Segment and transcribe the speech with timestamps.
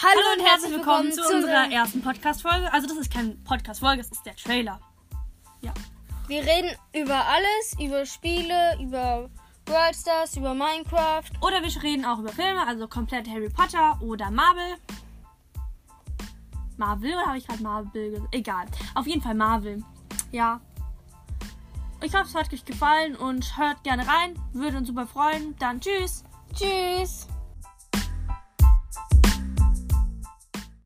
[0.00, 2.72] Hallo, und herzlich willkommen zu unserer ersten Podcast-Folge.
[2.72, 4.78] Also, das ist keine Podcast-Folge, das ist der Trailer.
[5.60, 5.74] Ja.
[6.28, 9.28] Wir reden über alles, über Spiele, über
[9.66, 11.24] World Stars, über Minecraft.
[11.40, 14.76] Oder wir reden auch über Filme, also komplett Harry Potter oder Marvel.
[16.76, 18.34] Marvel oder habe ich gerade Marvel gesagt?
[18.36, 18.66] Egal.
[18.94, 19.82] Auf jeden Fall Marvel.
[20.30, 20.60] Ja.
[22.04, 24.38] Ich hoffe, es hat euch gefallen und hört gerne rein.
[24.52, 25.56] Würde uns super freuen.
[25.58, 26.22] Dann tschüss.
[26.54, 26.97] Tschüss.